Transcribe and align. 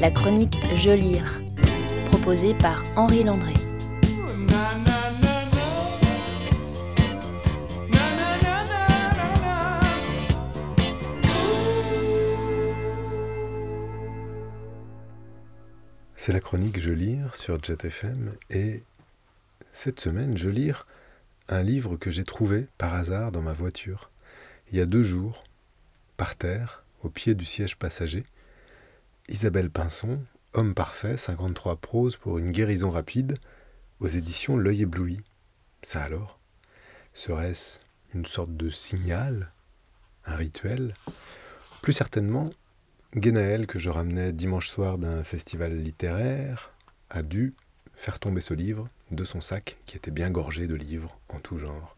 la 0.00 0.10
chronique 0.10 0.58
Je 0.76 0.90
lire, 0.90 1.40
proposée 2.06 2.54
par 2.54 2.82
Henri 2.96 3.22
Landré. 3.22 3.52
C'est 16.16 16.32
la 16.32 16.40
chronique 16.40 16.80
Je 16.80 16.92
lire 16.92 17.34
sur 17.34 17.62
JetFM 17.62 18.32
et 18.50 18.82
cette 19.72 20.00
semaine 20.00 20.36
je 20.36 20.48
lire 20.48 20.86
un 21.48 21.62
livre 21.62 21.96
que 21.96 22.10
j'ai 22.10 22.24
trouvé 22.24 22.68
par 22.78 22.94
hasard 22.94 23.32
dans 23.32 23.42
ma 23.42 23.52
voiture 23.52 24.10
il 24.72 24.78
y 24.78 24.80
a 24.80 24.86
deux 24.86 25.02
jours, 25.02 25.42
par 26.16 26.36
terre, 26.36 26.84
au 27.02 27.08
pied 27.08 27.34
du 27.34 27.44
siège 27.44 27.76
passager. 27.76 28.24
Isabelle 29.30 29.70
Pinson, 29.70 30.24
Homme 30.54 30.74
parfait, 30.74 31.16
53 31.16 31.76
prose 31.76 32.16
pour 32.16 32.38
une 32.38 32.50
guérison 32.50 32.90
rapide, 32.90 33.38
aux 34.00 34.08
éditions 34.08 34.56
L'œil 34.56 34.82
ébloui. 34.82 35.22
Ça 35.82 36.02
alors? 36.02 36.40
Serait-ce 37.14 37.78
une 38.12 38.26
sorte 38.26 38.56
de 38.56 38.70
signal 38.70 39.52
Un 40.24 40.34
rituel? 40.34 40.94
Plus 41.80 41.92
certainement, 41.92 42.50
Guénaël, 43.14 43.68
que 43.68 43.78
je 43.78 43.88
ramenais 43.88 44.32
dimanche 44.32 44.68
soir 44.68 44.98
d'un 44.98 45.22
festival 45.22 45.78
littéraire, 45.78 46.72
a 47.08 47.22
dû 47.22 47.54
faire 47.94 48.18
tomber 48.18 48.40
ce 48.40 48.54
livre 48.54 48.88
de 49.12 49.24
son 49.24 49.40
sac 49.40 49.76
qui 49.86 49.96
était 49.96 50.10
bien 50.10 50.30
gorgé 50.30 50.66
de 50.66 50.74
livres 50.74 51.20
en 51.28 51.38
tout 51.38 51.56
genre. 51.56 51.96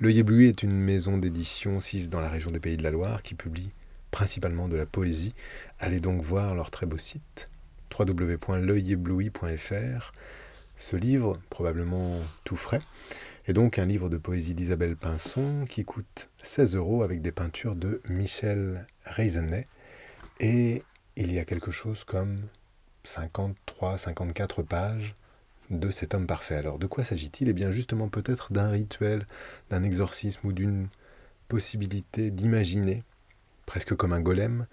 L'œil 0.00 0.18
ébloui 0.18 0.48
est 0.48 0.62
une 0.62 0.78
maison 0.78 1.16
d'édition 1.16 1.80
sise 1.80 2.10
dans 2.10 2.20
la 2.20 2.28
région 2.28 2.50
des 2.50 2.60
Pays 2.60 2.76
de 2.76 2.82
la 2.82 2.90
Loire 2.90 3.22
qui 3.22 3.34
publie 3.34 3.70
principalement 4.14 4.68
de 4.68 4.76
la 4.76 4.86
poésie. 4.86 5.34
Allez 5.80 5.98
donc 5.98 6.22
voir 6.22 6.54
leur 6.54 6.70
très 6.70 6.86
beau 6.86 6.98
site 6.98 7.48
www.l'œilébloui.fr. 7.98 10.12
Ce 10.76 10.94
livre, 10.94 11.32
probablement 11.50 12.20
tout 12.44 12.54
frais, 12.54 12.78
est 13.46 13.52
donc 13.52 13.80
un 13.80 13.86
livre 13.86 14.08
de 14.08 14.16
poésie 14.16 14.54
d'Isabelle 14.54 14.94
Pinson 14.94 15.66
qui 15.68 15.84
coûte 15.84 16.30
16 16.44 16.76
euros 16.76 17.02
avec 17.02 17.22
des 17.22 17.32
peintures 17.32 17.74
de 17.74 18.00
Michel 18.08 18.86
Reisenet 19.04 19.64
et 20.38 20.84
il 21.16 21.32
y 21.32 21.40
a 21.40 21.44
quelque 21.44 21.72
chose 21.72 22.04
comme 22.04 22.36
53-54 23.04 24.62
pages 24.62 25.16
de 25.70 25.90
cet 25.90 26.14
homme 26.14 26.28
parfait. 26.28 26.54
Alors 26.54 26.78
de 26.78 26.86
quoi 26.86 27.02
s'agit-il? 27.02 27.48
Eh 27.48 27.52
bien 27.52 27.72
justement 27.72 28.08
peut-être 28.08 28.52
d'un 28.52 28.70
rituel, 28.70 29.26
d'un 29.70 29.82
exorcisme 29.82 30.46
ou 30.46 30.52
d'une 30.52 30.86
possibilité 31.48 32.30
d'imaginer, 32.30 33.02
presque 33.66 33.94
comme 33.94 34.12
un 34.12 34.20
golem, 34.20 34.66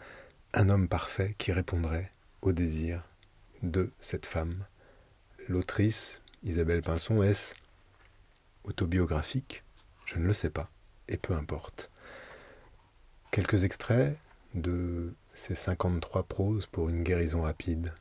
un 0.53 0.69
homme 0.69 0.87
parfait 0.87 1.35
qui 1.37 1.51
répondrait 1.51 2.11
au 2.41 2.51
désir 2.53 3.03
de 3.63 3.91
cette 3.99 4.25
femme. 4.25 4.65
L'autrice, 5.47 6.21
Isabelle 6.43 6.81
Pinson, 6.81 7.23
est-ce 7.23 7.53
autobiographique? 8.63 9.63
Je 10.05 10.19
ne 10.19 10.25
le 10.25 10.33
sais 10.33 10.49
pas, 10.49 10.69
et 11.07 11.17
peu 11.17 11.33
importe. 11.33 11.89
Quelques 13.31 13.63
extraits 13.63 14.17
de 14.53 15.13
ces 15.33 15.55
53 15.55 16.23
proses 16.23 16.67
pour 16.67 16.89
une 16.89 17.03
guérison 17.03 17.43
rapide. 17.43 17.93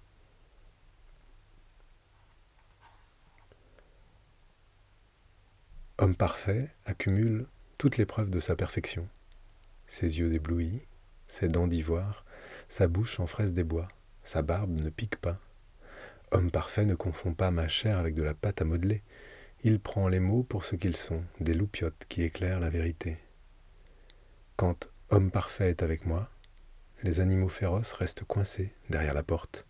Homme 5.98 6.16
parfait 6.16 6.68
accumule 6.86 7.46
toutes 7.78 7.96
les 7.98 8.06
preuves 8.06 8.30
de 8.30 8.40
sa 8.40 8.56
perfection. 8.56 9.06
Ses 9.90 10.20
yeux 10.20 10.32
éblouis, 10.32 10.86
ses 11.26 11.48
dents 11.48 11.66
d'ivoire, 11.66 12.24
sa 12.68 12.86
bouche 12.86 13.18
en 13.18 13.26
fraise 13.26 13.52
des 13.52 13.64
bois, 13.64 13.88
sa 14.22 14.40
barbe 14.40 14.78
ne 14.78 14.88
pique 14.88 15.16
pas. 15.16 15.40
Homme 16.30 16.52
parfait 16.52 16.84
ne 16.84 16.94
confond 16.94 17.34
pas 17.34 17.50
ma 17.50 17.66
chair 17.66 17.98
avec 17.98 18.14
de 18.14 18.22
la 18.22 18.32
pâte 18.32 18.62
à 18.62 18.64
modeler. 18.64 19.02
Il 19.64 19.80
prend 19.80 20.06
les 20.06 20.20
mots 20.20 20.44
pour 20.44 20.62
ce 20.62 20.76
qu'ils 20.76 20.94
sont, 20.94 21.24
des 21.40 21.54
loupiottes 21.54 22.06
qui 22.08 22.22
éclairent 22.22 22.60
la 22.60 22.68
vérité. 22.68 23.18
Quand 24.54 24.88
homme 25.10 25.32
parfait 25.32 25.70
est 25.70 25.82
avec 25.82 26.06
moi, 26.06 26.30
les 27.02 27.18
animaux 27.18 27.48
féroces 27.48 27.92
restent 27.92 28.22
coincés 28.22 28.72
derrière 28.90 29.12
la 29.12 29.24
porte. 29.24 29.66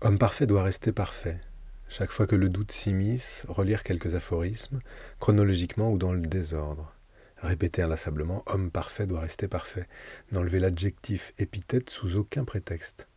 Homme 0.00 0.18
parfait 0.18 0.48
doit 0.48 0.64
rester 0.64 0.90
parfait. 0.90 1.40
Chaque 1.88 2.10
fois 2.10 2.26
que 2.26 2.36
le 2.36 2.50
doute 2.50 2.70
s'immisce, 2.70 3.46
relire 3.48 3.82
quelques 3.82 4.14
aphorismes, 4.14 4.80
chronologiquement 5.20 5.90
ou 5.90 5.96
dans 5.96 6.12
le 6.12 6.20
désordre. 6.20 6.94
Répéter 7.38 7.82
inlassablement 7.82 8.42
Homme 8.46 8.70
parfait 8.70 9.06
doit 9.06 9.20
rester 9.20 9.48
parfait. 9.48 9.88
N'enlever 10.30 10.58
l'adjectif 10.58 11.32
épithète 11.38 11.88
sous 11.88 12.16
aucun 12.16 12.44
prétexte. 12.44 13.08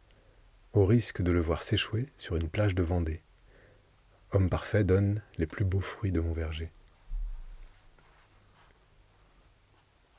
Au 0.74 0.86
risque 0.86 1.22
de 1.22 1.32
le 1.32 1.42
voir 1.42 1.64
s'échouer 1.64 2.08
sur 2.18 2.38
une 2.38 2.48
plage 2.48 2.74
de 2.74 2.84
Vendée. 2.84 3.22
Homme 4.32 4.50
parfait 4.50 4.86
donne 4.86 5.22
les 5.38 5.48
plus 5.48 5.66
beaux 5.66 5.82
fruits 5.82 6.14
de 6.14 6.22
mon 6.22 6.32
verger. 6.32 6.72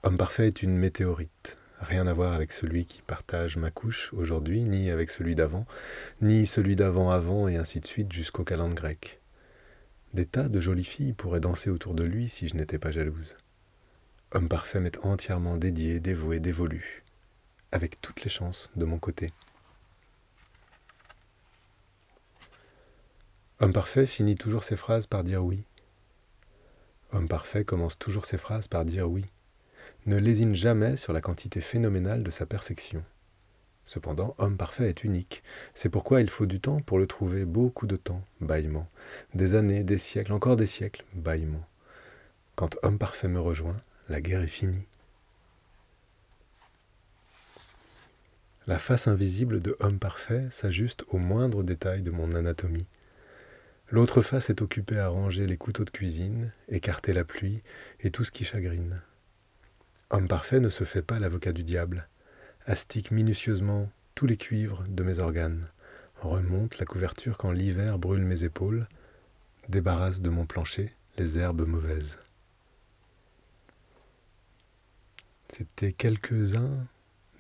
Homme 0.03 0.19
parfait 0.19 0.49
est 0.49 0.63
une 0.63 0.77
météorite. 0.77 1.59
Rien 1.83 2.07
à 2.07 2.13
voir 2.13 2.33
avec 2.33 2.53
celui 2.53 2.85
qui 2.85 3.03
partage 3.03 3.57
ma 3.57 3.73
couche 3.73 4.13
aujourd'hui, 4.13 4.61
ni 4.63 4.89
avec 4.89 5.11
celui 5.11 5.35
d'avant, 5.35 5.67
ni 6.21 6.47
celui 6.47 6.77
d'avant 6.77 7.11
avant, 7.11 7.49
et 7.49 7.57
ainsi 7.57 7.81
de 7.81 7.87
suite 7.87 8.13
jusqu'au 8.13 8.45
calendrier 8.45 8.77
grec. 8.77 9.21
Des 10.15 10.25
tas 10.25 10.49
de 10.49 10.61
jolies 10.61 10.85
filles 10.85 11.13
pourraient 11.13 11.41
danser 11.41 11.71
autour 11.71 11.95
de 11.95 12.05
lui 12.05 12.29
si 12.29 12.47
je 12.47 12.55
n'étais 12.55 12.79
pas 12.79 12.93
jalouse. 12.93 13.37
Homme 14.31 14.49
parfait 14.49 14.79
m'est 14.79 15.05
entièrement 15.05 15.57
dédié, 15.57 15.99
dévoué, 15.99 16.39
dévolu, 16.39 17.03
avec 17.73 18.01
toutes 18.01 18.23
les 18.23 18.31
chances 18.31 18.71
de 18.77 18.85
mon 18.85 19.01
côté. 19.01 19.33
Homme 23.59 23.73
parfait 23.73 24.07
finit 24.07 24.37
toujours 24.37 24.63
ses 24.63 24.77
phrases 24.77 25.09
par 25.09 25.25
dire 25.25 25.45
oui. 25.45 25.65
Homme 27.11 27.27
parfait 27.27 27.65
commence 27.65 27.99
toujours 27.99 28.25
ses 28.25 28.39
phrases 28.39 28.69
par 28.69 28.85
dire 28.85 29.11
oui 29.11 29.27
ne 30.07 30.17
lésine 30.17 30.55
jamais 30.55 30.97
sur 30.97 31.13
la 31.13 31.21
quantité 31.21 31.61
phénoménale 31.61 32.23
de 32.23 32.31
sa 32.31 32.47
perfection. 32.47 33.05
Cependant, 33.85 34.35
homme 34.39 34.57
parfait 34.57 34.89
est 34.89 35.05
unique. 35.05 35.43
C'est 35.75 35.89
pourquoi 35.89 36.21
il 36.21 36.31
faut 36.31 36.47
du 36.47 36.61
temps 36.61 36.81
pour 36.81 36.99
le 36.99 37.07
trouver, 37.07 37.45
beaucoup 37.45 37.87
de 37.87 37.97
temps, 37.97 38.25
bâillement. 38.41 38.89
Des 39.35 39.55
années, 39.55 39.83
des 39.83 39.99
siècles, 39.99 40.33
encore 40.33 40.57
des 40.57 40.67
siècles, 40.67 41.05
bâillement. 41.15 41.67
Quand 42.55 42.77
homme 42.83 42.99
parfait 42.99 43.29
me 43.29 43.41
rejoint, 43.41 43.81
la 44.09 44.21
guerre 44.21 44.43
est 44.43 44.47
finie. 44.47 44.87
La 48.69 48.79
face 48.79 49.09
invisible 49.09 49.61
de 49.61 49.77
homme 49.81 49.99
parfait 49.99 50.47
s'ajuste 50.51 51.05
aux 51.09 51.19
moindres 51.19 51.65
détails 51.65 52.03
de 52.03 52.13
mon 52.13 52.31
anatomie. 52.33 52.87
L'autre 53.91 54.23
face 54.23 54.51
est 54.51 54.63
occupée 54.63 54.99
à 54.99 55.09
ranger 55.09 55.47
les 55.47 55.57
couteaux 55.57 55.85
de 55.85 55.91
cuisine, 55.91 56.53
écarter 56.69 57.13
la 57.13 57.25
pluie 57.25 57.63
et 58.01 58.11
tout 58.11 58.23
ce 58.23 58.31
qui 58.31 58.45
chagrine. 58.45 59.03
Homme 60.13 60.29
parfait 60.29 60.61
ne 60.61 60.69
se 60.69 60.85
fait 60.85 61.01
pas 61.01 61.19
l'avocat 61.19 61.53
du 61.53 61.65
diable, 61.65 62.07
astique 62.67 63.13
minutieusement 63.13 63.91
tous 64.15 64.27
les 64.27 64.37
cuivres 64.37 64.85
de 64.87 65.03
mes 65.03 65.21
organes, 65.21 65.67
remonte 66.21 66.79
la 66.79 66.85
couverture 66.85 67.39
quand 67.39 67.51
l'hiver 67.51 67.99
brûle 67.99 68.23
mes 68.23 68.45
épaules, 68.45 68.87
débarrasse 69.71 70.21
de 70.21 70.29
mon 70.29 70.45
plancher 70.45 70.95
les 71.17 71.39
herbes 71.39 71.67
mauvaises. 71.67 72.19
C'était 75.49 75.95
quelques-uns 75.95 76.87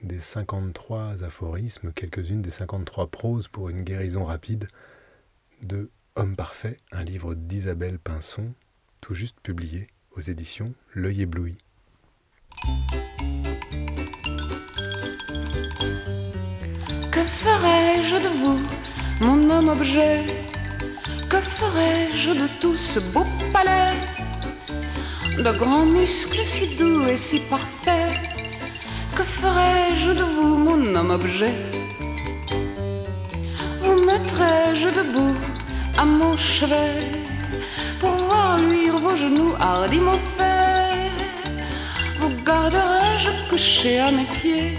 des 0.02 0.20
53 0.20 1.24
aphorismes, 1.24 1.92
quelques-unes 1.92 2.40
des 2.40 2.50
53 2.50 3.10
proses 3.10 3.48
pour 3.48 3.68
une 3.68 3.82
guérison 3.82 4.24
rapide 4.24 4.66
de 5.60 5.90
Homme 6.14 6.36
parfait, 6.36 6.78
un 6.90 7.04
livre 7.04 7.34
d'Isabelle 7.34 7.98
Pinson, 7.98 8.54
tout 9.02 9.12
juste 9.12 9.40
publié 9.42 9.88
aux 10.16 10.20
éditions 10.22 10.74
L'œil 10.94 11.20
ébloui. 11.20 11.58
Que 17.10 17.20
ferais-je 17.20 18.16
de 18.16 18.28
vous, 18.28 18.60
mon 19.20 19.50
homme 19.50 19.68
objet? 19.68 20.24
Que 21.28 21.38
ferais-je 21.38 22.30
de 22.30 22.46
tout 22.60 22.76
ce 22.76 23.00
beau 23.00 23.24
palais? 23.52 23.96
De 25.38 25.50
grands 25.58 25.86
muscles 25.86 26.44
si 26.44 26.76
doux 26.76 27.04
et 27.06 27.16
si 27.16 27.40
parfaits. 27.40 28.12
Que 29.16 29.24
ferais-je 29.24 30.10
de 30.10 30.22
vous, 30.22 30.56
mon 30.56 30.94
homme 30.94 31.10
objet? 31.10 31.54
Vous 33.80 34.04
mettrais-je 34.04 34.88
debout 34.88 35.34
à 35.98 36.04
mon 36.04 36.36
chevet 36.36 36.98
Pour 37.98 38.10
voir 38.10 38.58
luire 38.58 38.98
vos 38.98 39.16
genoux 39.16 39.52
hardiment 39.58 40.20
faits 40.36 40.61
couché 43.52 43.98
à 43.98 44.10
mes 44.10 44.24
pieds 44.24 44.78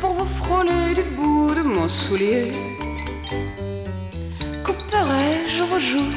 pour 0.00 0.12
vous 0.12 0.30
frôler 0.40 0.94
du 0.94 1.02
bout 1.16 1.52
de 1.56 1.62
mon 1.62 1.88
soulier 1.88 2.52
Couperai-je 4.64 5.64
vos 5.64 5.80
joues 5.80 6.14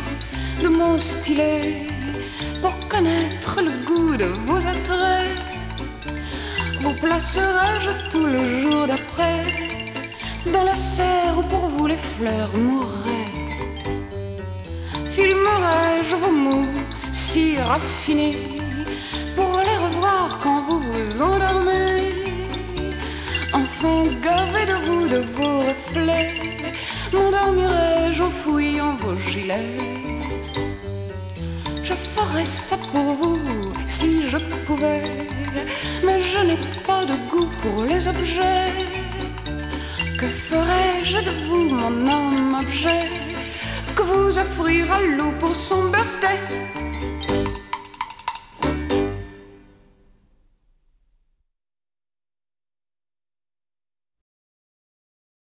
de 0.62 0.68
mon 0.68 1.00
stylet 1.00 1.88
pour 2.62 2.76
connaître 2.88 3.60
le 3.60 3.74
goût 3.88 4.16
de 4.16 4.30
vos 4.46 4.62
attraits? 4.74 5.36
Vous 6.82 6.94
placerai-je 7.02 7.92
tout 8.12 8.28
le 8.36 8.62
jour 8.62 8.86
d'après 8.86 9.42
dans 10.54 10.64
la 10.64 10.76
serre 10.76 11.40
où 11.40 11.44
pour 11.54 11.66
vous 11.74 11.88
les 11.88 12.04
fleurs 12.14 12.54
mourraient 12.56 13.34
Filmerai-je 15.16 16.16
vos 16.24 16.36
mots 16.46 16.72
si 17.12 17.58
raffinés 17.58 18.38
pour 19.36 19.58
les 19.68 19.81
quand 20.42 20.62
vous 20.68 20.80
vous 20.80 21.22
endormez. 21.22 22.10
Enfin, 23.54 24.04
gavé 24.22 24.66
de 24.66 24.78
vous, 24.86 25.08
de 25.08 25.20
vos 25.36 25.60
reflets, 25.60 26.34
m'endormirai-je 27.14 28.24
en 28.24 28.96
vos 28.96 29.16
gilets? 29.30 29.76
Je 31.84 31.94
ferais 31.94 32.46
ça 32.46 32.78
pour 32.92 33.14
vous 33.16 33.40
si 33.88 34.28
je 34.28 34.38
pouvais, 34.66 35.04
mais 36.04 36.20
je 36.22 36.40
n'ai 36.48 36.58
pas 36.88 37.06
de 37.06 37.16
goût 37.30 37.50
pour 37.62 37.86
les 37.86 38.08
objets. 38.08 38.72
Que 40.18 40.28
ferais-je 40.28 41.18
de 41.18 41.32
vous, 41.46 41.70
mon 41.70 42.08
homme 42.08 42.56
objet? 42.60 43.10
Que 43.96 44.04
vous 44.04 44.38
offrira 44.38 45.02
loup 45.02 45.34
pour 45.40 45.56
son 45.56 45.90
birthday 45.90 46.40